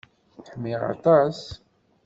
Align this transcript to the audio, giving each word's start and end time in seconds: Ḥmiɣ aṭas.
Ḥmiɣ 0.49 0.81
aṭas. 0.93 1.39